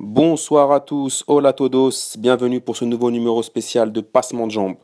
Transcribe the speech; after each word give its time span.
Bonsoir 0.00 0.70
à 0.70 0.78
tous, 0.78 1.24
hola 1.26 1.52
todos, 1.52 2.16
bienvenue 2.18 2.60
pour 2.60 2.76
ce 2.76 2.84
nouveau 2.84 3.10
numéro 3.10 3.42
spécial 3.42 3.90
de 3.90 4.00
Passement 4.00 4.46
de 4.46 4.52
Jambes. 4.52 4.76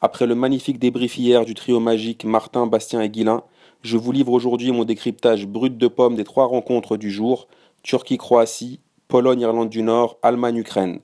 Après 0.00 0.26
le 0.26 0.36
magnifique 0.36 0.78
débrief 0.78 1.18
hier 1.18 1.44
du 1.44 1.54
trio 1.54 1.80
magique 1.80 2.24
Martin, 2.24 2.68
Bastien 2.68 3.02
et 3.02 3.08
Guilin, 3.08 3.42
je 3.82 3.96
vous 3.96 4.12
livre 4.12 4.30
aujourd'hui 4.30 4.70
mon 4.70 4.84
décryptage 4.84 5.48
brut 5.48 5.76
de 5.76 5.88
pomme 5.88 6.14
des 6.14 6.22
trois 6.22 6.46
rencontres 6.46 6.96
du 6.96 7.10
jour 7.10 7.48
Turquie-Croatie, 7.82 8.78
Pologne-Irlande 9.08 9.70
du 9.70 9.82
Nord, 9.82 10.18
Allemagne-Ukraine. 10.22 11.00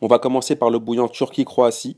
On 0.00 0.06
va 0.06 0.20
commencer 0.20 0.54
par 0.54 0.70
le 0.70 0.78
bouillant 0.78 1.08
Turquie-Croatie. 1.08 1.96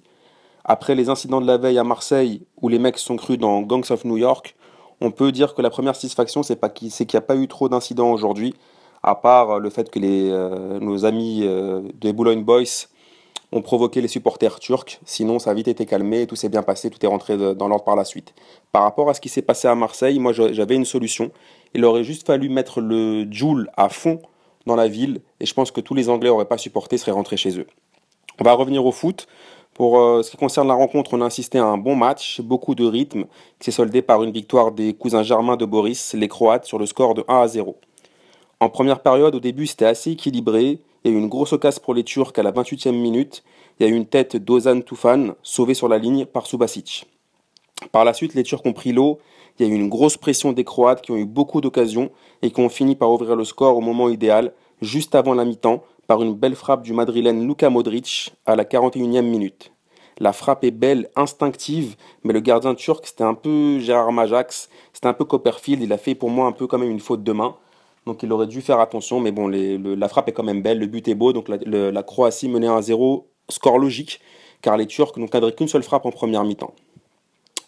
Après 0.65 0.95
les 0.95 1.11
incidents 1.11 1.43
de 1.43 1.47
la 1.47 1.59
veille 1.59 1.79
à 1.79 1.85
Marseille, 1.85 2.47
où 2.63 2.71
les 2.71 2.79
mecs 2.79 2.97
sont 2.97 3.17
crus 3.17 3.37
dans 3.37 3.61
Gangs 3.61 3.91
of 3.91 4.07
New 4.07 4.17
York, 4.17 4.57
on 5.03 5.11
peut 5.11 5.33
dire 5.33 5.55
que 5.55 5.61
la 5.61 5.69
première 5.69 5.97
satisfaction, 5.97 6.43
c'est 6.43 6.59
qu'il 6.59 6.89
n'y 7.13 7.19
a 7.19 7.21
pas 7.21 7.37
eu 7.37 7.47
trop 7.47 7.69
d'incidents 7.69 8.11
aujourd'hui, 8.11 8.55
à 9.03 9.15
part 9.15 9.59
le 9.59 9.71
fait 9.71 9.91
que 9.91 10.01
euh, 10.03 10.79
nos 10.81 11.05
amis 11.05 11.41
euh, 11.43 11.83
des 11.95 12.13
Boulogne 12.13 12.43
Boys 12.43 12.89
ont 13.53 13.63
provoqué 13.63 14.01
les 14.01 14.09
supporters 14.09 14.61
turcs. 14.61 15.01
Sinon, 15.05 15.39
ça 15.39 15.51
a 15.51 15.55
vite 15.55 15.69
été 15.69 15.85
calmé, 15.85 16.27
tout 16.27 16.37
s'est 16.37 16.49
bien 16.49 16.63
passé, 16.63 16.89
tout 16.91 17.05
est 17.05 17.09
rentré 17.09 17.37
dans 17.55 17.67
l'ordre 17.67 17.85
par 17.85 17.97
la 17.97 18.05
suite. 18.05 18.33
Par 18.71 18.83
rapport 18.83 19.11
à 19.11 19.15
ce 19.15 19.21
qui 19.21 19.29
s'est 19.29 19.43
passé 19.43 19.67
à 19.67 19.75
Marseille, 19.75 20.19
moi 20.21 20.33
j'avais 20.33 20.77
une 20.77 20.85
solution. 20.85 21.33
Il 21.75 21.85
aurait 21.85 22.05
juste 22.05 22.27
fallu 22.27 22.49
mettre 22.49 22.81
le 22.81 23.27
Joule 23.31 23.69
à 23.77 23.89
fond 23.89 24.21
dans 24.67 24.77
la 24.77 24.87
ville, 24.87 25.21
et 25.41 25.47
je 25.47 25.55
pense 25.55 25.71
que 25.73 25.81
tous 25.81 25.95
les 25.95 26.09
Anglais 26.09 26.29
n'auraient 26.29 26.45
pas 26.45 26.59
supporté, 26.59 26.97
seraient 26.97 27.13
rentrés 27.13 27.37
chez 27.37 27.59
eux. 27.59 27.67
On 28.41 28.45
va 28.45 28.53
revenir 28.53 28.85
au 28.87 28.93
foot. 28.93 29.27
Pour 29.75 29.99
euh, 29.99 30.23
ce 30.23 30.31
qui 30.31 30.37
concerne 30.37 30.69
la 30.69 30.75
rencontre, 30.75 31.15
on 31.15 31.21
a 31.21 31.25
insisté 31.25 31.59
à 31.59 31.65
un 31.65 31.79
bon 31.79 31.97
match, 31.97 32.41
beaucoup 32.41 32.75
de 32.75 32.85
rythme, 32.85 33.25
qui 33.59 33.65
s'est 33.65 33.71
soldé 33.71 34.03
par 34.03 34.23
une 34.23 34.31
victoire 34.31 34.73
des 34.73 34.95
cousins 34.95 35.23
germains 35.23 35.57
de 35.57 35.65
Boris, 35.65 36.15
les 36.15 36.29
Croates, 36.29 36.67
sur 36.67 36.79
le 36.79 36.87
score 36.87 37.15
de 37.15 37.25
1 37.29 37.41
à 37.41 37.49
0. 37.49 37.77
En 38.63 38.69
première 38.69 39.01
période, 39.01 39.35
au 39.35 39.41
début, 39.41 39.67
c'était 39.67 39.87
assez 39.87 40.11
équilibré. 40.11 40.81
Il 41.03 41.11
y 41.11 41.15
a 41.15 41.17
eu 41.17 41.19
une 41.19 41.31
grosse 41.31 41.55
occasion 41.55 41.81
pour 41.83 41.95
les 41.95 42.05
Turcs 42.05 42.35
à 42.37 42.43
la 42.43 42.53
28e 42.53 42.93
minute. 42.93 43.43
Il 43.79 43.87
y 43.87 43.91
a 43.91 43.93
eu 43.93 43.97
une 43.97 44.05
tête 44.05 44.37
d'Ozan 44.37 44.83
Tufan, 44.83 45.31
sauvée 45.43 45.73
sur 45.73 45.89
la 45.89 45.97
ligne 45.97 46.27
par 46.27 46.47
Subasic. 46.47 47.07
Par 47.91 48.05
la 48.05 48.13
suite, 48.13 48.35
les 48.35 48.43
Turcs 48.43 48.67
ont 48.67 48.75
pris 48.75 48.93
l'eau. 48.93 49.19
Il 49.59 49.67
y 49.67 49.71
a 49.71 49.73
eu 49.73 49.75
une 49.75 49.89
grosse 49.89 50.19
pression 50.19 50.53
des 50.53 50.65
Croates 50.65 51.01
qui 51.01 51.11
ont 51.11 51.17
eu 51.17 51.25
beaucoup 51.25 51.63
d'occasions 51.63 52.11
et 52.43 52.51
qui 52.51 52.61
ont 52.61 52.69
fini 52.69 52.97
par 52.97 53.11
ouvrir 53.11 53.35
le 53.35 53.45
score 53.45 53.79
au 53.79 53.81
moment 53.81 54.11
idéal, 54.11 54.53
juste 54.83 55.15
avant 55.15 55.33
la 55.33 55.47
mi-temps, 55.47 55.83
par 56.07 56.21
une 56.23 56.35
belle 56.35 56.55
frappe 56.55 56.83
du 56.83 56.93
Madrilène 56.93 57.47
Luka 57.47 57.71
Modric 57.71 58.35
à 58.45 58.57
la 58.57 58.65
41e 58.65 59.23
minute. 59.23 59.73
La 60.19 60.35
frappe 60.35 60.65
est 60.65 60.71
belle, 60.71 61.09
instinctive, 61.17 61.97
mais 62.25 62.35
le 62.35 62.41
gardien 62.41 62.75
turc, 62.75 63.07
c'était 63.07 63.25
un 63.25 63.33
peu 63.33 63.79
Gérard 63.79 64.13
Majax, 64.13 64.69
c'était 64.93 65.07
un 65.07 65.15
peu 65.15 65.25
Copperfield, 65.25 65.83
il 65.83 65.95
a 65.95 65.99
fait 65.99 66.15
pour 66.15 66.29
moi 66.29 66.47
un 66.47 66.53
peu 66.53 66.67
quand 66.67 66.77
même 66.77 66.91
une 66.91 67.01
faute 67.01 67.23
de 67.23 67.33
main. 67.33 67.57
Donc 68.11 68.25
il 68.25 68.33
aurait 68.33 68.49
dû 68.49 68.61
faire 68.61 68.81
attention, 68.81 69.21
mais 69.21 69.31
bon, 69.31 69.47
la 69.47 70.09
frappe 70.09 70.29
est 70.29 70.33
quand 70.33 70.43
même 70.43 70.63
belle, 70.63 70.81
le 70.81 70.87
but 70.87 71.07
est 71.07 71.15
beau, 71.15 71.33
donc 71.33 71.47
la, 71.49 72.03
Croatie 72.03 72.49
menait 72.49 72.67
à 72.67 72.83
0, 72.83 73.29
score 73.49 73.79
logique, 73.79 74.21
car 74.63 74.77
les 74.77 74.89
Turcs 74.89 75.17
n'ont 75.17 75.29
cadré 75.29 75.55
qu'une 75.55 75.69
seule 75.69 75.85
frappe 75.85 76.07
en 76.07 76.11
première 76.11 76.43
mi-temps. 76.43 76.75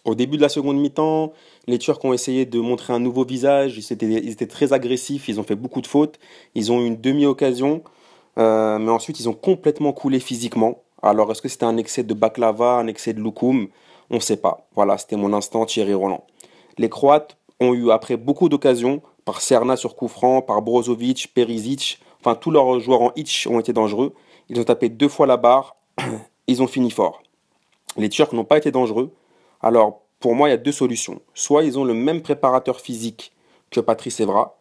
Au 0.03 0.15
début 0.15 0.35
de 0.35 0.41
la 0.41 0.49
seconde 0.49 0.79
mi-temps, 0.79 1.31
les 1.65 1.77
Turcs 1.77 2.03
ont 2.03 2.11
essayé 2.11 2.45
de 2.45 2.59
montrer 2.59 2.91
un 2.91 2.99
nouveau 2.99 3.23
visage, 3.23 3.77
ils 3.77 3.93
étaient, 3.93 4.05
ils 4.05 4.31
étaient 4.31 4.47
très 4.47 4.73
agressifs, 4.73 5.29
ils 5.29 5.39
ont 5.39 5.43
fait 5.43 5.55
beaucoup 5.55 5.79
de 5.79 5.87
fautes, 5.87 6.19
ils 6.55 6.73
ont 6.73 6.81
eu 6.81 6.87
une 6.87 6.99
demi-occasion, 6.99 7.81
euh, 8.37 8.77
mais 8.79 8.91
ensuite, 8.91 9.21
ils 9.21 9.29
ont 9.29 9.33
complètement 9.33 9.93
coulé 9.93 10.19
physiquement. 10.19 10.83
Alors, 11.01 11.31
est-ce 11.31 11.41
que 11.41 11.47
c'était 11.47 11.63
un 11.63 11.77
excès 11.77 12.03
de 12.03 12.13
baklava, 12.13 12.73
un 12.73 12.87
excès 12.87 13.13
de 13.13 13.21
loukoum 13.21 13.69
On 14.09 14.15
ne 14.15 14.19
sait 14.19 14.35
pas. 14.35 14.67
Voilà, 14.75 14.97
c'était 14.97 15.15
mon 15.15 15.31
instant 15.31 15.65
Thierry 15.65 15.93
Roland. 15.93 16.25
Les 16.77 16.89
Croates 16.89 17.37
ont 17.61 17.73
eu, 17.73 17.91
après 17.91 18.17
beaucoup 18.17 18.49
d'occasions, 18.49 19.01
par 19.25 19.41
Serna 19.41 19.75
sur 19.75 19.95
coup 19.95 20.11
par 20.45 20.61
Brozovic, 20.61 21.33
Perisic, 21.33 21.99
enfin 22.19 22.35
tous 22.35 22.51
leurs 22.51 22.79
joueurs 22.79 23.01
en 23.01 23.11
hitch 23.15 23.47
ont 23.47 23.59
été 23.59 23.73
dangereux. 23.73 24.13
Ils 24.49 24.59
ont 24.59 24.63
tapé 24.63 24.89
deux 24.89 25.09
fois 25.09 25.27
la 25.27 25.37
barre, 25.37 25.75
ils 26.47 26.61
ont 26.61 26.67
fini 26.67 26.91
fort. 26.91 27.23
Les 27.97 28.09
Turcs 28.09 28.33
n'ont 28.33 28.43
pas 28.43 28.57
été 28.57 28.71
dangereux. 28.71 29.13
Alors, 29.61 30.01
pour 30.19 30.35
moi, 30.35 30.49
il 30.49 30.51
y 30.51 30.55
a 30.55 30.57
deux 30.57 30.71
solutions. 30.71 31.21
Soit 31.33 31.63
ils 31.63 31.77
ont 31.77 31.83
le 31.83 31.93
même 31.93 32.21
préparateur 32.21 32.79
physique 32.79 33.33
que 33.71 33.79
Patrice 33.79 34.19
Evra, 34.19 34.57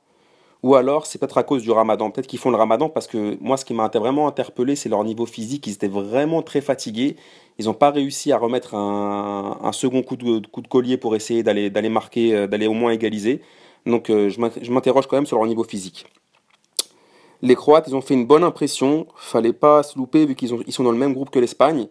ou 0.62 0.76
alors, 0.76 1.06
c'est 1.06 1.18
peut-être 1.18 1.38
à 1.38 1.42
cause 1.42 1.62
du 1.62 1.72
ramadan. 1.72 2.10
Peut-être 2.10 2.28
qu'ils 2.28 2.38
font 2.38 2.50
le 2.50 2.56
ramadan 2.56 2.88
parce 2.88 3.08
que 3.08 3.36
moi, 3.40 3.56
ce 3.56 3.64
qui 3.64 3.74
m'a 3.74 3.88
vraiment 3.88 4.28
interpellé, 4.28 4.76
c'est 4.76 4.88
leur 4.88 5.02
niveau 5.02 5.26
physique. 5.26 5.66
Ils 5.66 5.72
étaient 5.72 5.88
vraiment 5.88 6.40
très 6.42 6.60
fatigués. 6.60 7.16
Ils 7.58 7.64
n'ont 7.66 7.74
pas 7.74 7.90
réussi 7.90 8.30
à 8.30 8.38
remettre 8.38 8.74
un, 8.74 9.72
second 9.72 10.02
coup 10.02 10.16
de, 10.16 10.46
coup 10.46 10.62
de, 10.62 10.68
collier 10.68 10.96
pour 10.96 11.16
essayer 11.16 11.42
d'aller 11.42 11.88
marquer, 11.88 12.34
euh, 12.34 12.46
d'aller 12.46 12.68
au 12.68 12.74
moins 12.74 12.92
égaliser. 12.92 13.42
Donc, 13.86 14.10
euh, 14.10 14.28
je 14.28 14.70
m'interroge 14.72 15.06
quand 15.06 15.16
même 15.16 15.26
sur 15.26 15.38
leur 15.38 15.46
niveau 15.46 15.64
physique. 15.64 16.06
Les 17.42 17.56
Croates, 17.56 17.86
ils 17.88 17.96
ont 17.96 18.00
fait 18.00 18.14
une 18.14 18.26
bonne 18.26 18.44
impression. 18.44 19.06
Fallait 19.16 19.52
pas 19.52 19.82
se 19.82 19.98
louper 19.98 20.26
vu 20.26 20.36
qu'ils 20.36 20.50
ils 20.66 20.72
sont 20.72 20.84
dans 20.84 20.92
le 20.92 20.98
même 20.98 21.12
groupe 21.12 21.30
que 21.30 21.40
l'Espagne. 21.40 21.88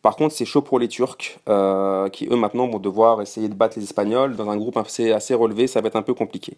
Par 0.00 0.16
contre, 0.16 0.34
c'est 0.34 0.44
chaud 0.44 0.62
pour 0.62 0.78
les 0.78 0.88
Turcs, 0.88 1.38
euh, 1.48 2.08
qui 2.08 2.28
eux 2.30 2.36
maintenant 2.36 2.68
vont 2.68 2.78
devoir 2.78 3.20
essayer 3.20 3.48
de 3.48 3.54
battre 3.54 3.76
les 3.76 3.84
Espagnols 3.84 4.36
dans 4.36 4.48
un 4.48 4.56
groupe 4.56 4.76
assez, 4.78 5.34
relevé. 5.34 5.66
Ça 5.66 5.80
va 5.80 5.88
être 5.88 5.96
un 5.96 6.02
peu 6.02 6.14
compliqué. 6.14 6.56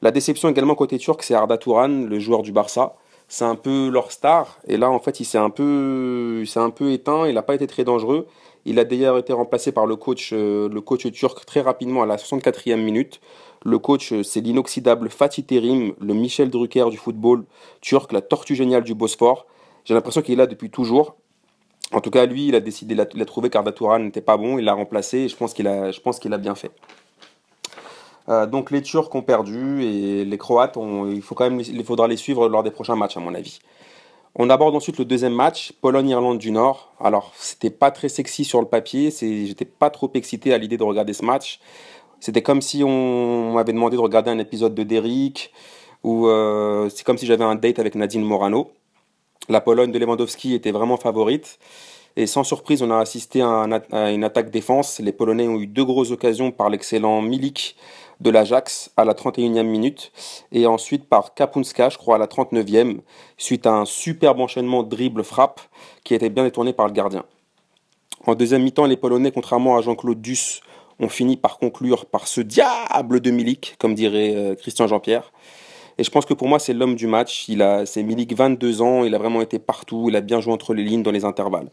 La 0.00 0.12
déception 0.12 0.48
également 0.48 0.74
côté 0.74 0.96
turc, 0.96 1.22
c'est 1.22 1.34
Arda 1.34 1.58
Touran, 1.58 1.88
le 1.88 2.18
joueur 2.20 2.42
du 2.42 2.52
Barça. 2.52 2.94
C'est 3.26 3.44
un 3.44 3.56
peu 3.56 3.90
leur 3.90 4.12
star. 4.12 4.58
Et 4.66 4.76
là, 4.76 4.90
en 4.90 5.00
fait, 5.00 5.20
il 5.20 5.24
s'est 5.24 5.38
un 5.38 5.50
peu, 5.50 6.44
un 6.56 6.70
peu 6.70 6.92
éteint. 6.92 7.26
Il 7.26 7.34
n'a 7.34 7.42
pas 7.42 7.54
été 7.54 7.66
très 7.66 7.84
dangereux. 7.84 8.26
Il 8.64 8.78
a 8.78 8.84
d'ailleurs 8.84 9.18
été 9.18 9.32
remplacé 9.32 9.72
par 9.72 9.86
le 9.86 9.96
coach, 9.96 10.30
euh, 10.32 10.68
le 10.68 10.80
coach 10.80 11.10
turc 11.12 11.44
très 11.44 11.60
rapidement 11.60 12.02
à 12.02 12.06
la 12.06 12.16
64e 12.16 12.76
minute. 12.76 13.20
Le 13.64 13.78
coach, 13.78 14.12
euh, 14.12 14.22
c'est 14.22 14.40
l'inoxydable 14.40 15.10
Fatih 15.10 15.44
Terim, 15.44 15.92
le 16.00 16.14
Michel 16.14 16.50
Drucker 16.50 16.86
du 16.90 16.96
football 16.96 17.44
turc, 17.80 18.12
la 18.12 18.20
tortue 18.20 18.54
géniale 18.54 18.84
du 18.84 18.94
Bosphore. 18.94 19.46
J'ai 19.84 19.94
l'impression 19.94 20.22
qu'il 20.22 20.34
est 20.34 20.36
là 20.36 20.46
depuis 20.46 20.70
toujours. 20.70 21.16
En 21.92 22.00
tout 22.00 22.10
cas, 22.10 22.26
lui, 22.26 22.48
il 22.48 22.54
a 22.54 22.60
décidé, 22.60 22.94
il 22.94 23.22
a, 23.22 23.24
trouvé 23.24 23.48
qu'Arda 23.48 23.72
Touran 23.72 23.98
n'était 23.98 24.20
pas 24.20 24.36
bon, 24.36 24.58
il 24.58 24.64
l'a 24.64 24.74
remplacé 24.74 25.18
et 25.18 25.28
je 25.28 25.36
pense 25.36 25.54
qu'il 25.54 25.66
a, 25.66 26.38
bien 26.38 26.54
fait. 26.54 26.70
Euh, 28.28 28.46
donc 28.46 28.70
les 28.70 28.82
Turcs 28.82 29.14
ont 29.14 29.22
perdu 29.22 29.82
et 29.82 30.24
les 30.26 30.38
Croates, 30.38 30.76
il, 31.10 31.22
faut 31.22 31.34
quand 31.34 31.48
même, 31.48 31.60
il 31.60 31.84
faudra 31.84 32.06
les 32.06 32.18
suivre 32.18 32.48
lors 32.48 32.62
des 32.62 32.70
prochains 32.70 32.96
matchs 32.96 33.16
à 33.16 33.20
mon 33.20 33.34
avis. 33.34 33.60
On 34.34 34.50
aborde 34.50 34.76
ensuite 34.76 34.98
le 34.98 35.06
deuxième 35.06 35.32
match, 35.32 35.72
Pologne-Irlande 35.80 36.38
du 36.38 36.50
Nord. 36.50 36.92
Alors 37.00 37.32
c'était 37.36 37.70
pas 37.70 37.90
très 37.90 38.10
sexy 38.10 38.44
sur 38.44 38.60
le 38.60 38.68
papier, 38.68 39.10
j'étais 39.10 39.64
pas 39.64 39.88
trop 39.88 40.10
excité 40.14 40.52
à 40.52 40.58
l'idée 40.58 40.76
de 40.76 40.84
regarder 40.84 41.14
ce 41.14 41.24
match. 41.24 41.58
C'était 42.20 42.42
comme 42.42 42.60
si 42.60 42.82
on 42.84 43.52
m'avait 43.52 43.72
demandé 43.72 43.96
de 43.96 44.02
regarder 44.02 44.30
un 44.30 44.38
épisode 44.38 44.74
de 44.74 44.82
Derrick 44.82 45.52
ou 46.02 46.26
euh, 46.26 46.88
c'est 46.88 47.04
comme 47.04 47.18
si 47.18 47.26
j'avais 47.26 47.44
un 47.44 47.54
date 47.54 47.78
avec 47.78 47.94
Nadine 47.94 48.22
Morano. 48.22 48.70
La 49.48 49.60
Pologne 49.60 49.92
de 49.92 49.98
Lewandowski 49.98 50.54
était 50.54 50.72
vraiment 50.72 50.96
favorite. 50.96 51.58
Et 52.16 52.26
sans 52.26 52.42
surprise, 52.42 52.82
on 52.82 52.90
a 52.90 52.98
assisté 52.98 53.42
à, 53.42 53.66
à 53.92 54.10
une 54.10 54.24
attaque 54.24 54.50
défense. 54.50 54.98
Les 54.98 55.12
Polonais 55.12 55.46
ont 55.46 55.58
eu 55.58 55.66
deux 55.68 55.84
grosses 55.84 56.10
occasions 56.10 56.50
par 56.50 56.68
l'excellent 56.68 57.22
Milik 57.22 57.76
de 58.20 58.30
l'Ajax 58.30 58.90
à 58.96 59.04
la 59.04 59.14
31e 59.14 59.62
minute 59.62 60.10
et 60.50 60.66
ensuite 60.66 61.08
par 61.08 61.34
Kapunska, 61.34 61.88
je 61.88 61.98
crois, 61.98 62.16
à 62.16 62.18
la 62.18 62.26
39e, 62.26 62.98
suite 63.36 63.66
à 63.66 63.72
un 63.72 63.84
superbe 63.84 64.40
enchaînement 64.40 64.82
dribble-frappe 64.82 65.60
qui 66.02 66.14
a 66.14 66.16
été 66.16 66.28
bien 66.28 66.42
détourné 66.42 66.72
par 66.72 66.86
le 66.86 66.92
gardien. 66.92 67.24
En 68.26 68.34
deuxième 68.34 68.62
mi-temps, 68.62 68.86
les 68.86 68.96
Polonais, 68.96 69.30
contrairement 69.30 69.76
à 69.76 69.80
Jean-Claude 69.80 70.20
Duss, 70.20 70.60
ont 71.00 71.08
fini 71.08 71.36
par 71.36 71.58
conclure 71.58 72.06
par 72.06 72.28
ce 72.28 72.40
diable 72.40 73.20
de 73.20 73.30
Milik, 73.30 73.76
comme 73.78 73.94
dirait 73.94 74.34
euh, 74.34 74.54
Christian 74.54 74.86
Jean-Pierre. 74.86 75.32
Et 75.98 76.04
je 76.04 76.10
pense 76.10 76.26
que 76.26 76.34
pour 76.34 76.48
moi, 76.48 76.58
c'est 76.58 76.74
l'homme 76.74 76.94
du 76.94 77.06
match. 77.06 77.48
Il 77.48 77.62
a, 77.62 77.84
c'est 77.86 78.02
Milik, 78.02 78.34
22 78.34 78.82
ans, 78.82 79.04
il 79.04 79.14
a 79.14 79.18
vraiment 79.18 79.40
été 79.40 79.58
partout, 79.58 80.06
il 80.08 80.16
a 80.16 80.20
bien 80.20 80.40
joué 80.40 80.52
entre 80.52 80.74
les 80.74 80.84
lignes 80.84 81.02
dans 81.02 81.10
les 81.10 81.24
intervalles. 81.24 81.70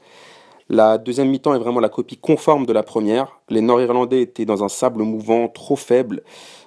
La 0.67 0.97
deuxième 0.97 1.29
mi-temps 1.29 1.53
est 1.53 1.59
vraiment 1.59 1.79
la 1.79 1.89
copie 1.89 2.17
conforme 2.17 2.65
de 2.65 2.73
la 2.73 2.81
première. 2.81 3.39
Les 3.49 3.61
Nord-Irlandais 3.61 4.21
étaient 4.23 4.45
dans 4.45 4.63
un 4.63 4.67
sable 4.67 5.03
mouvant 5.03 5.47
trop 5.47 5.75
faible. 5.75 6.23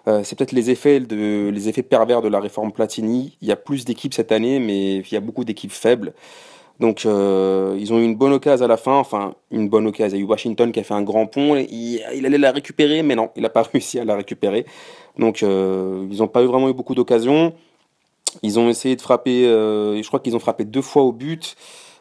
Euh, 0.06 0.22
c'est 0.22 0.38
peut-être 0.38 0.52
les 0.52 0.70
effets, 0.70 1.00
de, 1.00 1.50
les 1.52 1.68
effets 1.68 1.82
pervers 1.82 2.22
de 2.22 2.28
la 2.28 2.38
réforme 2.38 2.70
Platini. 2.70 3.36
Il 3.42 3.48
y 3.48 3.52
a 3.52 3.56
plus 3.56 3.84
d'équipes 3.84 4.14
cette 4.14 4.30
année, 4.30 4.60
mais 4.60 4.98
il 4.98 5.12
y 5.12 5.16
a 5.16 5.20
beaucoup 5.20 5.44
d'équipes 5.44 5.72
faibles. 5.72 6.14
Donc 6.80 7.06
euh, 7.06 7.76
ils 7.78 7.92
ont 7.92 7.98
eu 7.98 8.04
une 8.04 8.14
bonne 8.14 8.32
occasion 8.32 8.64
à 8.64 8.68
la 8.68 8.76
fin, 8.76 8.94
enfin 8.94 9.34
une 9.50 9.68
bonne 9.68 9.86
occasion. 9.86 10.16
Il 10.16 10.20
y 10.20 10.22
a 10.22 10.26
eu 10.26 10.28
Washington 10.28 10.70
qui 10.70 10.80
a 10.80 10.84
fait 10.84 10.94
un 10.94 11.02
grand 11.02 11.26
pont, 11.26 11.56
il, 11.56 12.00
allait 12.24 12.38
la 12.38 12.52
récupérer, 12.52 13.02
mais 13.02 13.16
non, 13.16 13.30
il 13.36 13.42
n'a 13.42 13.48
pas 13.48 13.62
réussi 13.72 13.98
à 13.98 14.04
la 14.04 14.16
récupérer. 14.16 14.64
Donc 15.18 15.42
euh, 15.42 16.06
ils 16.10 16.18
n'ont 16.18 16.28
pas 16.28 16.42
eu 16.42 16.46
vraiment 16.46 16.68
eu 16.68 16.74
beaucoup 16.74 16.94
d'occasions. 16.94 17.52
Ils 18.42 18.58
ont 18.58 18.68
essayé 18.68 18.94
de 18.94 19.00
frapper, 19.00 19.44
je 19.44 20.06
crois 20.06 20.20
qu'ils 20.20 20.36
ont 20.36 20.38
frappé 20.38 20.64
deux 20.64 20.82
fois 20.82 21.02
au 21.02 21.12
but. 21.12 21.56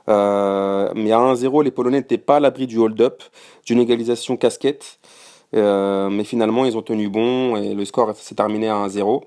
Euh, 0.10 0.92
mais 0.96 1.12
à 1.12 1.20
1-0, 1.20 1.64
les 1.64 1.72
Polonais 1.72 1.98
n'étaient 1.98 2.18
pas 2.18 2.38
à 2.38 2.40
l'abri 2.40 2.68
du 2.68 2.78
hold-up, 2.78 3.24
d'une 3.66 3.80
égalisation 3.80 4.38
casquette. 4.38 5.00
Euh, 5.56 6.10
mais 6.10 6.24
finalement, 6.24 6.66
ils 6.66 6.78
ont 6.78 6.82
tenu 6.82 7.10
bon 7.10 7.56
et 7.56 7.74
le 7.74 7.86
score 7.86 8.16
s'est 8.16 8.36
terminé 8.36 8.70
à 8.70 8.76
1-0. 8.76 9.24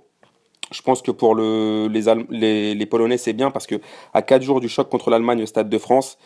Je 0.71 0.83
pense 0.83 1.03
que 1.03 1.11
pour 1.11 1.35
le, 1.35 1.89
les, 1.89 2.87
Polonais, 2.87 3.19
c'est 3.19 3.33
bien 3.33 3.51
parce 3.51 3.67
que 3.67 3.77
à 4.15 4.23
4 4.23 4.43
jours 4.43 4.61
du 4.61 4.69
choc 4.69 4.89
contre 4.89 5.11
l'Allemagne 5.11 5.43
au 5.43 5.47
Stade 5.47 5.69
de 5.69 5.79
France, 5.79 6.17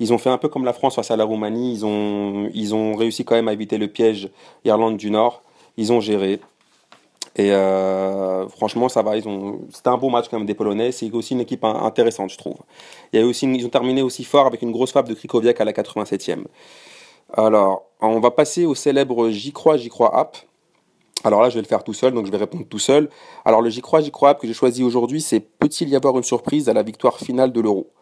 ils 0.00 0.12
ont 0.12 0.18
fait 0.18 0.30
un 0.30 0.38
peu 0.38 0.48
comme 0.48 0.64
la 0.64 0.72
France 0.72 0.96
face 0.96 1.10
à 1.10 1.16
la 1.16 1.24
Roumanie. 1.24 1.74
Ils 2.54 2.74
ont, 2.74 2.94
réussi 2.96 3.24
quand 3.24 3.36
même 3.36 3.48
à 3.48 3.52
éviter 3.52 3.78
le 3.78 3.88
piège 3.88 4.30
Irlande 4.64 4.96
du 4.96 5.10
Nord. 5.10 5.42
Ils 5.76 5.92
ont 5.92 6.00
géré. 6.00 6.40
Et 7.36 7.50
franchement, 8.48 8.88
ça 8.88 9.02
va. 9.02 9.12
C'était 9.14 9.88
un 9.88 9.98
bon 9.98 10.10
match 10.10 10.26
quand 10.28 10.38
même 10.38 10.46
des 10.46 10.54
Polonais. 10.54 10.90
C'est 10.90 11.10
aussi 11.12 11.34
une 11.34 11.40
équipe 11.40 11.64
intéressante, 11.64 12.30
je 12.30 12.38
trouve. 12.38 12.58
Ils 13.12 13.66
ont 13.66 13.68
terminé 13.68 14.02
aussi 14.02 14.24
fort 14.24 14.46
avec 14.46 14.62
une 14.62 14.72
grosse 14.72 14.90
frappe 14.90 15.08
de 15.08 15.14
Krikoviak 15.14 15.60
à 15.60 15.64
la 15.64 15.72
87e. 15.72 16.44
Alors, 17.34 17.84
on 18.00 18.20
va 18.20 18.30
passer 18.30 18.66
au 18.66 18.74
célèbre 18.74 19.30
J'y 19.30 19.52
crois, 19.52 19.76
J'y 19.76 19.88
crois 19.88 20.16
app. 20.18 20.36
Alors 21.24 21.42
là, 21.42 21.50
je 21.50 21.54
vais 21.54 21.62
le 21.62 21.66
faire 21.66 21.84
tout 21.84 21.94
seul, 21.94 22.12
donc 22.12 22.26
je 22.26 22.30
vais 22.30 22.38
répondre 22.38 22.64
tout 22.68 22.78
seul. 22.78 23.08
Alors 23.44 23.62
le 23.62 23.70
J'y 23.70 23.80
crois, 23.80 24.00
J'y 24.00 24.10
crois 24.10 24.34
que 24.34 24.46
j'ai 24.46 24.54
choisi 24.54 24.82
aujourd'hui, 24.82 25.20
c'est 25.20 25.40
peut-il 25.40 25.88
y 25.88 25.96
avoir 25.96 26.16
une 26.16 26.24
surprise 26.24 26.68
à 26.68 26.72
la 26.72 26.82
victoire 26.82 27.18
finale 27.18 27.52
de 27.52 27.60
l'Euro? 27.60 27.92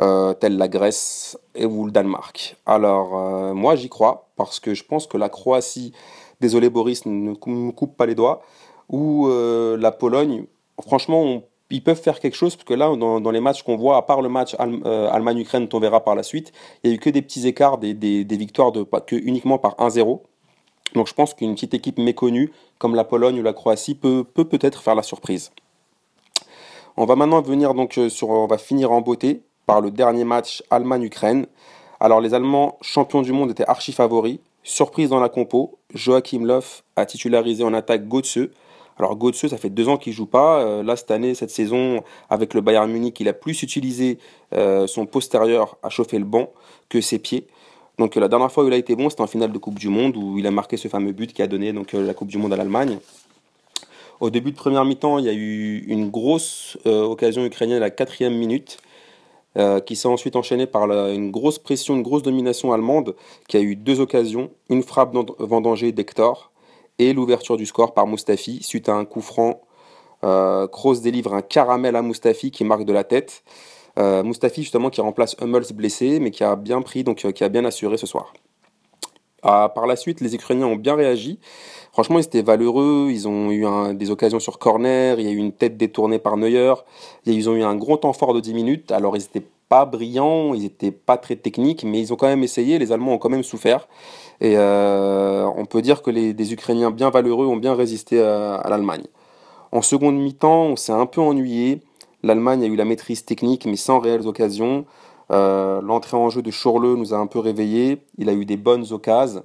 Euh, 0.00 0.32
telle 0.32 0.56
la 0.56 0.68
Grèce 0.68 1.38
et 1.54 1.66
ou 1.66 1.84
le 1.84 1.92
Danemark. 1.92 2.56
Alors 2.64 3.14
euh, 3.14 3.52
moi 3.52 3.76
j'y 3.76 3.90
crois 3.90 4.30
parce 4.36 4.58
que 4.58 4.72
je 4.72 4.84
pense 4.84 5.06
que 5.06 5.18
la 5.18 5.28
Croatie, 5.28 5.92
désolé 6.40 6.70
Boris, 6.70 7.04
ne 7.04 7.34
me 7.34 7.70
coupe 7.72 7.96
pas 7.96 8.06
les 8.06 8.14
doigts, 8.14 8.40
ou 8.88 9.28
euh, 9.28 9.76
la 9.76 9.92
Pologne, 9.92 10.46
franchement 10.80 11.42
ils 11.68 11.84
peuvent 11.84 12.00
faire 12.00 12.20
quelque 12.20 12.36
chose 12.36 12.56
parce 12.56 12.64
que 12.64 12.72
là 12.72 12.96
dans, 12.96 13.30
les 13.30 13.40
matchs 13.40 13.62
qu'on 13.62 13.76
voit, 13.76 13.98
à 13.98 14.02
part 14.02 14.22
le 14.22 14.30
match 14.30 14.56
Allemagne-Ukraine 14.58 15.68
on 15.70 15.78
verra 15.78 16.02
par 16.02 16.14
la 16.14 16.22
suite, 16.22 16.52
il 16.82 16.88
n'y 16.88 16.94
a 16.94 16.96
eu 16.96 16.98
que 16.98 17.10
des 17.10 17.20
petits 17.20 17.46
écarts, 17.46 17.76
des, 17.76 18.24
victoires 18.30 18.72
uniquement 19.10 19.58
par 19.58 19.76
1-0. 19.76 20.20
Donc 20.94 21.06
je 21.08 21.14
pense 21.14 21.34
qu'une 21.34 21.54
petite 21.54 21.74
équipe 21.74 21.98
méconnue 21.98 22.52
comme 22.78 22.94
la 22.94 23.04
Pologne 23.04 23.40
ou 23.40 23.42
la 23.42 23.52
Croatie 23.52 23.94
peut 23.94 24.24
peut 24.24 24.44
peut-être 24.44 24.82
faire 24.82 24.94
la 24.94 25.02
surprise. 25.02 25.52
On 26.96 27.06
va 27.06 27.16
maintenant 27.16 27.40
venir 27.40 27.72
donc 27.74 27.96
euh, 27.96 28.10
sur, 28.10 28.28
on 28.28 28.46
va 28.46 28.58
finir 28.58 28.92
en 28.92 29.00
beauté 29.00 29.42
par 29.66 29.80
le 29.80 29.90
dernier 29.90 30.24
match 30.24 30.62
Allemagne-Ukraine. 30.70 31.46
Alors 32.00 32.20
les 32.20 32.34
Allemands 32.34 32.76
champions 32.82 33.22
du 33.22 33.32
monde 33.32 33.50
étaient 33.50 33.66
archi 33.66 33.92
favoris. 33.92 34.38
Surprise 34.62 35.08
dans 35.08 35.18
la 35.18 35.28
compo, 35.28 35.78
Joachim 35.94 36.44
Löw 36.44 36.82
a 36.96 37.06
titularisé 37.06 37.64
en 37.64 37.72
attaque 37.72 38.06
Götze. 38.08 38.50
Alors 38.98 39.16
Götze, 39.16 39.48
ça 39.48 39.56
fait 39.56 39.70
deux 39.70 39.88
ans 39.88 39.96
qu'il 39.96 40.12
joue 40.12 40.26
pas. 40.26 40.60
Euh, 40.60 40.82
là 40.82 40.96
cette 40.96 41.10
année, 41.10 41.34
cette 41.34 41.50
saison, 41.50 42.02
avec 42.28 42.52
le 42.52 42.60
Bayern 42.60 42.90
Munich, 42.90 43.18
il 43.20 43.28
a 43.28 43.32
plus 43.32 43.62
utilisé 43.62 44.18
euh, 44.52 44.86
son 44.86 45.06
postérieur 45.06 45.78
à 45.82 45.88
chauffer 45.88 46.18
le 46.18 46.26
banc 46.26 46.50
que 46.90 47.00
ses 47.00 47.18
pieds. 47.18 47.46
Donc 47.98 48.16
la 48.16 48.28
dernière 48.28 48.50
fois 48.50 48.64
où 48.64 48.68
il 48.68 48.72
a 48.72 48.76
été 48.76 48.96
bon, 48.96 49.10
c'était 49.10 49.22
en 49.22 49.26
finale 49.26 49.52
de 49.52 49.58
Coupe 49.58 49.78
du 49.78 49.88
Monde 49.88 50.16
où 50.16 50.38
il 50.38 50.46
a 50.46 50.50
marqué 50.50 50.76
ce 50.76 50.88
fameux 50.88 51.12
but 51.12 51.32
qui 51.32 51.42
a 51.42 51.46
donné 51.46 51.72
donc 51.72 51.94
euh, 51.94 52.06
la 52.06 52.14
Coupe 52.14 52.28
du 52.28 52.38
Monde 52.38 52.52
à 52.52 52.56
l'Allemagne. 52.56 52.98
Au 54.20 54.30
début 54.30 54.52
de 54.52 54.56
première 54.56 54.84
mi-temps, 54.84 55.18
il 55.18 55.26
y 55.26 55.28
a 55.28 55.32
eu 55.32 55.84
une 55.88 56.08
grosse 56.10 56.78
euh, 56.86 57.02
occasion 57.02 57.44
ukrainienne 57.44 57.78
à 57.78 57.80
la 57.80 57.90
quatrième 57.90 58.34
minute, 58.34 58.78
euh, 59.58 59.80
qui 59.80 59.96
s'est 59.96 60.08
ensuite 60.08 60.36
enchaînée 60.36 60.66
par 60.66 60.84
une 61.10 61.30
grosse 61.30 61.58
pression, 61.58 61.94
une 61.94 62.02
grosse 62.02 62.22
domination 62.22 62.72
allemande, 62.72 63.14
qui 63.48 63.56
a 63.56 63.60
eu 63.60 63.76
deux 63.76 64.00
occasions, 64.00 64.50
une 64.70 64.82
frappe 64.82 65.14
vendangée 65.38 65.92
d'Hector 65.92 66.52
et 66.98 67.12
l'ouverture 67.12 67.56
du 67.56 67.66
score 67.66 67.94
par 67.94 68.06
Mustafi 68.06 68.62
suite 68.62 68.88
à 68.88 68.94
un 68.94 69.04
coup 69.04 69.20
franc. 69.20 69.60
Kroos 70.22 71.00
délivre 71.02 71.34
un 71.34 71.42
caramel 71.42 71.96
à 71.96 72.02
Mustafi 72.02 72.52
qui 72.52 72.62
marque 72.62 72.84
de 72.84 72.92
la 72.92 73.02
tête. 73.02 73.42
Euh, 73.98 74.22
Mustafi 74.22 74.62
justement 74.62 74.90
qui 74.90 75.00
remplace 75.00 75.36
Hummels 75.40 75.72
blessé, 75.74 76.18
mais 76.20 76.30
qui 76.30 76.44
a 76.44 76.56
bien 76.56 76.82
pris, 76.82 77.04
donc 77.04 77.24
euh, 77.24 77.32
qui 77.32 77.44
a 77.44 77.48
bien 77.48 77.64
assuré 77.64 77.96
ce 77.96 78.06
soir. 78.06 78.32
Ah, 79.42 79.72
par 79.74 79.86
la 79.86 79.96
suite, 79.96 80.20
les 80.20 80.34
Ukrainiens 80.34 80.66
ont 80.66 80.76
bien 80.76 80.94
réagi. 80.94 81.40
Franchement, 81.92 82.18
ils 82.18 82.24
étaient 82.24 82.42
valeureux. 82.42 83.08
Ils 83.10 83.26
ont 83.26 83.50
eu 83.50 83.66
des 83.94 84.10
occasions 84.10 84.38
sur 84.38 84.60
corner. 84.60 85.18
Il 85.18 85.26
y 85.26 85.28
a 85.28 85.32
eu 85.32 85.36
une 85.36 85.52
tête 85.52 85.76
détournée 85.76 86.20
par 86.20 86.36
Neuer. 86.36 86.74
Ils 87.26 87.50
ont 87.50 87.54
eu 87.54 87.64
un 87.64 87.74
gros 87.74 87.96
temps 87.96 88.12
fort 88.12 88.34
de 88.34 88.40
10 88.40 88.54
minutes. 88.54 88.92
Alors, 88.92 89.16
ils 89.16 89.20
n'étaient 89.20 89.44
pas 89.72 89.86
brillants, 89.86 90.52
ils 90.52 90.64
n'étaient 90.64 90.90
pas 90.90 91.16
très 91.16 91.34
techniques, 91.34 91.82
mais 91.82 91.98
ils 91.98 92.12
ont 92.12 92.16
quand 92.16 92.26
même 92.26 92.42
essayé. 92.42 92.78
Les 92.78 92.92
Allemands 92.92 93.14
ont 93.14 93.18
quand 93.18 93.30
même 93.30 93.42
souffert. 93.42 93.88
Et 94.42 94.54
euh, 94.58 95.48
on 95.56 95.64
peut 95.64 95.80
dire 95.80 96.02
que 96.02 96.10
les 96.10 96.34
des 96.34 96.52
Ukrainiens 96.52 96.90
bien 96.90 97.08
valeureux 97.08 97.46
ont 97.46 97.56
bien 97.56 97.74
résisté 97.74 98.20
à, 98.22 98.56
à 98.56 98.68
l'Allemagne. 98.68 99.04
En 99.72 99.80
seconde 99.80 100.16
mi-temps, 100.18 100.64
on 100.64 100.76
s'est 100.76 100.92
un 100.92 101.06
peu 101.06 101.22
ennuyé. 101.22 101.80
L'Allemagne 102.22 102.62
a 102.62 102.66
eu 102.66 102.76
la 102.76 102.84
maîtrise 102.84 103.24
technique, 103.24 103.66
mais 103.66 103.76
sans 103.76 103.98
réelles 103.98 104.26
occasions. 104.26 104.84
Euh, 105.30 105.80
l'entrée 105.82 106.16
en 106.16 106.28
jeu 106.30 106.42
de 106.42 106.50
Chorleux 106.50 106.96
nous 106.96 107.14
a 107.14 107.16
un 107.16 107.26
peu 107.26 107.38
réveillés. 107.38 108.04
Il 108.18 108.28
a 108.28 108.32
eu 108.32 108.44
des 108.44 108.56
bonnes 108.56 108.84
occasions. 108.92 109.42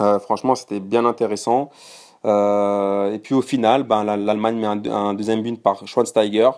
Euh, 0.00 0.18
franchement, 0.18 0.54
c'était 0.54 0.80
bien 0.80 1.04
intéressant. 1.04 1.70
Euh, 2.24 3.12
et 3.12 3.18
puis 3.18 3.34
au 3.34 3.42
final, 3.42 3.82
ben, 3.82 4.04
l'Allemagne 4.04 4.56
met 4.56 4.88
un, 4.88 5.14
deuxième 5.14 5.42
but 5.42 5.60
par 5.62 5.86
Schweinsteiger. 5.86 6.50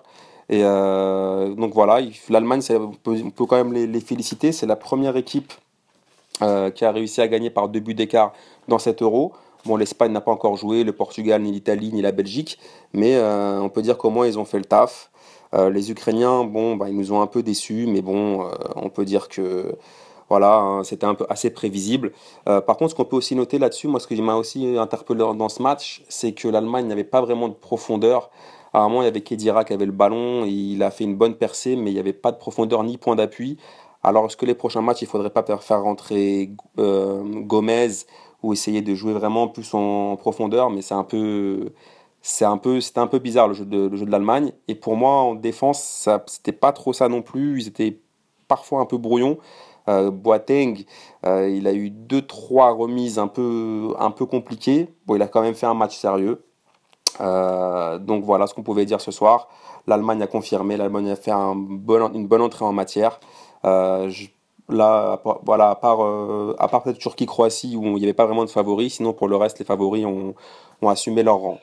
Et 0.48 0.62
donc 0.62 1.72
voilà, 1.72 2.00
l'Allemagne, 2.28 2.60
on 2.70 2.90
peut, 3.30 3.46
quand 3.46 3.56
même 3.56 3.72
les 3.72 4.00
féliciter. 4.00 4.52
C'est 4.52 4.66
la 4.66 4.76
première 4.76 5.16
équipe 5.16 5.52
qui 6.40 6.84
a 6.84 6.92
réussi 6.92 7.20
à 7.20 7.28
gagner 7.28 7.48
par 7.48 7.68
deux 7.68 7.80
buts 7.80 7.94
d'écart 7.94 8.32
dans 8.68 8.78
cet 8.78 9.00
euro. 9.02 9.32
Bon, 9.64 9.76
l'Espagne 9.76 10.12
n'a 10.12 10.20
pas 10.20 10.32
encore 10.32 10.56
joué, 10.56 10.84
le 10.84 10.92
Portugal, 10.92 11.42
ni 11.42 11.52
l'Italie, 11.52 11.92
ni 11.92 12.02
la 12.02 12.12
Belgique, 12.12 12.58
mais 12.92 13.16
on 13.20 13.68
peut 13.68 13.82
dire 13.82 13.96
qu'au 13.96 14.10
moins 14.10 14.26
ils 14.26 14.38
ont 14.38 14.44
fait 14.44 14.58
le 14.58 14.64
taf. 14.64 15.12
Euh, 15.54 15.70
les 15.70 15.90
Ukrainiens, 15.90 16.44
bon, 16.44 16.76
bah, 16.76 16.88
ils 16.88 16.96
nous 16.96 17.12
ont 17.12 17.20
un 17.20 17.26
peu 17.26 17.42
déçus, 17.42 17.86
mais 17.86 18.00
bon, 18.02 18.46
euh, 18.46 18.52
on 18.76 18.88
peut 18.88 19.04
dire 19.04 19.28
que 19.28 19.76
voilà, 20.28 20.56
hein, 20.56 20.84
c'était 20.84 21.04
un 21.04 21.14
peu 21.14 21.26
assez 21.28 21.50
prévisible. 21.50 22.12
Euh, 22.48 22.60
par 22.62 22.76
contre, 22.78 22.92
ce 22.92 22.96
qu'on 22.96 23.04
peut 23.04 23.16
aussi 23.16 23.34
noter 23.36 23.58
là-dessus, 23.58 23.86
moi, 23.86 24.00
ce 24.00 24.06
qui 24.06 24.20
m'a 24.22 24.36
aussi 24.36 24.78
interpellé 24.78 25.20
dans 25.20 25.48
ce 25.50 25.62
match, 25.62 26.04
c'est 26.08 26.32
que 26.32 26.48
l'Allemagne 26.48 26.86
n'avait 26.86 27.04
pas 27.04 27.20
vraiment 27.20 27.48
de 27.48 27.54
profondeur. 27.54 28.30
À 28.72 28.80
un 28.80 28.88
moment, 28.88 29.02
il 29.02 29.04
y 29.04 29.08
avait 29.08 29.20
Kedira 29.20 29.64
qui 29.64 29.74
avait 29.74 29.84
le 29.86 29.92
ballon, 29.92 30.46
il 30.46 30.82
a 30.82 30.90
fait 30.90 31.04
une 31.04 31.16
bonne 31.16 31.34
percée, 31.34 31.76
mais 31.76 31.90
il 31.90 31.94
n'y 31.94 32.00
avait 32.00 32.14
pas 32.14 32.32
de 32.32 32.38
profondeur 32.38 32.82
ni 32.84 32.96
point 32.96 33.16
d'appui. 33.16 33.58
Alors, 34.02 34.26
est-ce 34.26 34.36
que 34.36 34.46
les 34.46 34.54
prochains 34.54 34.80
matchs, 34.80 35.02
il 35.02 35.04
ne 35.04 35.10
faudrait 35.10 35.30
pas 35.30 35.44
faire 35.60 35.82
rentrer 35.82 36.50
Gomez 36.78 37.88
ou 38.42 38.52
essayer 38.52 38.82
de 38.82 38.94
jouer 38.94 39.12
vraiment 39.12 39.48
plus 39.48 39.74
en 39.74 40.16
profondeur 40.16 40.70
Mais 40.70 40.82
c'est 40.82 40.94
un 40.94 41.04
peu, 41.04 41.72
c'est 42.22 42.44
un 42.44 42.58
peu 42.58 42.80
c'était 42.80 43.00
un 43.00 43.06
peu 43.06 43.18
bizarre 43.18 43.48
le 43.48 43.54
jeu 43.54 43.64
de 43.64 43.88
le 43.88 43.96
jeu 43.96 44.06
de 44.06 44.10
l'Allemagne. 44.10 44.52
Et 44.68 44.74
pour 44.74 44.96
moi 44.96 45.12
en 45.12 45.34
défense 45.34 45.82
ça 45.82 46.22
c'était 46.26 46.52
pas 46.52 46.72
trop 46.72 46.92
ça 46.92 47.08
non 47.08 47.22
plus. 47.22 47.60
Ils 47.60 47.68
étaient 47.68 48.00
parfois 48.48 48.80
un 48.80 48.86
peu 48.86 48.98
brouillons. 48.98 49.38
Euh, 49.88 50.12
Boateng 50.12 50.84
euh, 51.26 51.48
il 51.50 51.66
a 51.66 51.72
eu 51.72 51.90
deux 51.90 52.22
trois 52.22 52.70
remises 52.70 53.18
un 53.18 53.28
peu 53.28 53.94
un 53.98 54.10
peu 54.10 54.26
compliquées. 54.26 54.88
Bon 55.06 55.16
il 55.16 55.22
a 55.22 55.28
quand 55.28 55.42
même 55.42 55.54
fait 55.54 55.66
un 55.66 55.74
match 55.74 55.96
sérieux. 55.96 56.44
Euh, 57.20 57.98
donc 57.98 58.24
voilà 58.24 58.46
ce 58.46 58.54
qu'on 58.54 58.62
pouvait 58.62 58.86
dire 58.86 59.00
ce 59.00 59.10
soir. 59.10 59.48
l'Allemagne 59.86 60.22
a 60.22 60.26
confirmé 60.26 60.76
l'Allemagne 60.76 61.10
a 61.10 61.16
fait 61.16 61.30
un 61.30 61.54
bon, 61.56 62.12
une 62.14 62.26
bonne 62.26 62.42
entrée 62.42 62.64
en 62.64 62.72
matière 62.72 63.20
là 64.72 65.22
voilà 65.44 65.70
à 65.70 65.74
part 65.74 66.00
à 66.58 66.68
part 66.68 66.82
peut-être 66.82 66.98
Turquie 66.98 67.26
Croatie 67.26 67.76
où 67.76 67.84
il 67.84 67.94
n'y 67.94 68.04
avait 68.04 68.12
pas 68.12 68.26
vraiment 68.26 68.44
de 68.44 68.50
favoris 68.50 68.94
sinon 68.94 69.12
pour 69.12 69.28
le 69.28 69.36
reste 69.36 69.58
les 69.58 69.64
favoris 69.64 70.04
ont, 70.04 70.34
ont 70.80 70.88
assumé 70.88 71.22
leur 71.22 71.36
rang 71.36 71.58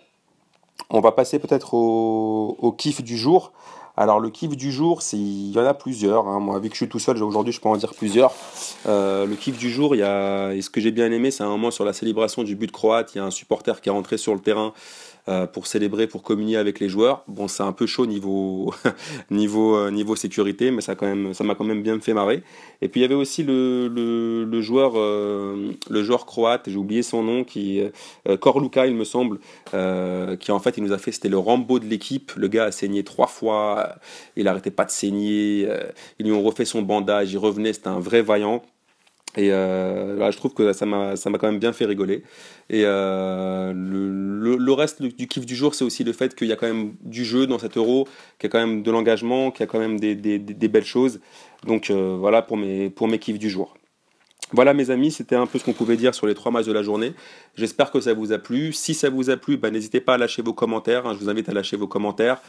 on 0.90 1.02
va 1.02 1.12
passer 1.12 1.40
peut-être 1.40 1.74
au, 1.74 2.76
kiff 2.78 3.04
du 3.04 3.18
jour. 3.18 3.52
Alors 3.98 4.20
le 4.20 4.30
kiff 4.30 4.56
du 4.56 4.72
jour, 4.72 5.02
il 5.14 5.52
y 5.52 5.60
en 5.60 5.66
a 5.66 5.74
plusieurs. 5.74 6.28
Hein. 6.28 6.40
Moi, 6.40 6.58
vu 6.60 6.70
que 6.70 6.76
je 6.76 6.80
suis 6.80 6.90
tout 6.90 7.00
seul, 7.00 7.22
aujourd'hui, 7.22 7.54
je 7.54 7.60
peux 7.60 7.68
en 7.68 7.76
dire 7.76 7.94
plusieurs. 7.94 8.34
Euh, 8.88 9.26
le 9.26 9.36
kiff 9.36 9.58
du 9.58 9.70
jour, 9.70 9.94
il 9.94 10.00
y 10.00 10.04
a, 10.04 10.54
et 10.54 10.62
ce 10.62 10.70
que 10.70 10.80
j'ai 10.80 10.92
bien 10.92 11.12
aimé, 11.12 11.32
c'est 11.32 11.44
un 11.44 11.50
moment 11.50 11.70
sur 11.70 11.84
la 11.84 11.94
célébration 11.94 12.44
du 12.44 12.56
but 12.56 12.72
croate. 12.72 13.14
Il 13.14 13.18
y 13.18 13.22
a 13.22 13.26
un 13.26 13.32
supporter 13.32 13.82
qui 13.82 13.90
est 13.90 13.92
rentré 13.92 14.18
sur 14.18 14.34
le 14.34 14.40
terrain 14.40 14.74
euh, 15.30 15.46
pour 15.46 15.68
célébrer, 15.68 16.08
pour 16.08 16.24
communier 16.24 16.58
avec 16.58 16.80
les 16.80 16.90
joueurs. 16.90 17.24
Bon, 17.28 17.48
c'est 17.48 17.62
un 17.62 17.72
peu 17.72 17.86
chaud 17.86 18.08
niveau 18.08 18.74
niveau 19.30 19.76
euh, 19.76 19.92
niveau 19.92 20.16
sécurité, 20.16 20.72
mais 20.72 20.82
ça 20.82 20.96
m'a 20.96 21.56
quand 21.56 21.64
même 21.64 21.84
bien 21.84 22.00
fait 22.00 22.16
marrer. 22.16 22.42
Et 22.82 22.90
puis 22.90 23.02
il 23.02 23.04
y 23.04 23.06
avait 23.06 23.14
aussi 23.14 23.44
le, 23.44 24.62
joueur 24.62 24.94
euh, 24.96 25.72
le 25.88 26.04
joueur 26.04 26.26
croate, 26.26 26.68
j'ai 26.68 26.78
oublié 26.78 27.04
son 27.04 27.22
nom, 27.22 27.44
qui 27.44 27.80
Korluka 28.40 28.88
il 28.88 28.96
me 28.96 29.04
semble, 29.04 29.40
qui 30.40 30.52
en 30.52 30.60
fait 30.60 30.78
il 30.78 30.84
nous 30.84 30.94
a 30.94 30.98
fait 30.98 31.12
c'était 31.12 31.30
le 31.30 31.38
Rambo 31.38 31.78
de 31.78 31.86
l'équipe. 31.86 32.32
Le 32.36 32.48
gars 32.48 32.66
a 32.66 32.72
saigné 32.72 33.04
trois 33.04 33.28
fois, 33.28 33.98
il 34.36 34.48
arrêtait 34.48 34.72
pas 34.72 34.86
de 34.86 34.92
saigner, 34.92 35.70
ils 36.18 36.26
lui 36.26 36.32
ont 36.32 36.42
refait 36.42 36.66
son 36.66 36.82
bandage, 36.82 37.32
il 37.32 37.38
revenait, 37.38 37.74
c'était 37.74 37.90
un 37.90 38.00
vrai 38.00 38.24
vaillant. 38.24 38.64
Et 39.38 39.52
euh, 39.52 40.32
je 40.32 40.38
trouve 40.38 40.54
que 40.54 40.74
ça 40.74 40.86
m'a, 40.86 41.14
quand 41.16 41.44
même 41.44 41.60
bien 41.60 41.72
fait 41.72 41.86
rigoler. 41.86 42.24
Et 42.70 42.82
euh, 42.86 43.72
le, 43.76 44.58
le, 44.58 44.74
reste 44.74 45.04
du 45.04 45.28
kiff 45.28 45.46
du 45.46 45.56
jour, 45.56 45.76
c'est 45.76 45.86
aussi 45.86 46.04
le 46.04 46.14
fait 46.14 46.36
qu'il 46.36 46.48
y 46.48 46.52
a 46.52 46.56
quand 46.56 46.68
même 46.68 46.94
du 47.02 47.24
jeu 47.24 47.46
dans 47.46 47.60
cet 47.60 47.78
euro, 47.78 48.08
qu'il 48.40 48.48
y 48.48 48.50
a 48.50 48.50
quand 48.50 48.66
même 48.66 48.82
de 48.82 48.92
l'engagement, 48.92 49.52
qu'il 49.52 49.62
y 49.62 49.64
a 49.64 49.68
quand 49.68 49.80
même 49.80 50.00
des, 50.00 50.16
des, 50.16 50.40
des 50.40 50.68
belles 50.68 50.86
choses. 50.86 51.20
Donc 51.66 51.90
euh, 51.90 52.16
voilà 52.20 52.42
pour 52.42 52.58
mes, 52.58 52.90
pour 52.90 53.08
mes 53.08 53.20
kiffs 53.20 53.40
du 53.40 53.50
jour. 53.50 53.76
Voilà 54.52 54.74
mes 54.74 54.90
amis, 54.90 55.12
c'était 55.12 55.36
un 55.36 55.46
peu 55.46 55.60
ce 55.60 55.64
qu'on 55.64 55.74
pouvait 55.74 55.98
dire 55.98 56.16
sur 56.16 56.26
les 56.26 56.34
trois 56.34 56.52
matchs 56.52 56.66
de 56.66 56.72
la 56.72 56.82
journée. 56.82 57.14
J'espère 57.56 57.92
que 57.92 58.02
ça 58.02 58.16
vous 58.16 58.32
a 58.32 58.40
plu. 58.40 58.74
Si 58.74 58.96
ça 58.96 59.12
vous 59.12 59.30
a 59.30 59.38
plu, 59.38 59.58
bah, 59.58 59.70
n'hésitez 59.70 60.02
pas 60.02 60.16
à 60.16 60.18
lâcher 60.18 60.42
vos 60.42 60.54
commentaires. 60.54 61.06
Hein. 61.06 61.14
Je 61.14 61.24
vous 61.24 61.30
invite 61.30 61.50
à 61.50 61.54
lâcher 61.54 61.78
vos 61.78 61.88
commentaires. 61.88 62.42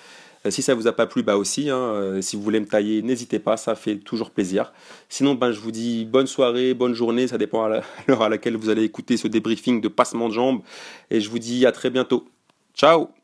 Euh, 0.46 0.50
si 0.50 0.62
ça 0.62 0.74
vous 0.74 0.86
a 0.86 0.92
pas 0.92 1.06
plu, 1.06 1.22
bah 1.22 1.36
aussi, 1.36 1.70
hein, 1.70 1.76
euh, 1.76 2.22
si 2.22 2.36
vous 2.36 2.42
voulez 2.42 2.60
me 2.60 2.66
tailler, 2.66 3.02
n'hésitez 3.02 3.38
pas, 3.38 3.56
ça 3.56 3.74
fait 3.74 3.96
toujours 3.96 4.30
plaisir. 4.30 4.72
Sinon, 5.08 5.34
ben, 5.34 5.52
je 5.52 5.60
vous 5.60 5.70
dis 5.70 6.04
bonne 6.04 6.26
soirée, 6.26 6.74
bonne 6.74 6.94
journée, 6.94 7.28
ça 7.28 7.38
dépend 7.38 7.64
à 7.64 7.82
l'heure 8.08 8.22
à 8.22 8.28
laquelle 8.28 8.56
vous 8.56 8.68
allez 8.70 8.84
écouter 8.84 9.16
ce 9.16 9.28
débriefing 9.28 9.80
de 9.80 9.88
passement 9.88 10.28
de 10.28 10.34
jambes. 10.34 10.62
Et 11.10 11.20
je 11.20 11.30
vous 11.30 11.38
dis 11.38 11.66
à 11.66 11.72
très 11.72 11.90
bientôt. 11.90 12.26
Ciao 12.74 13.19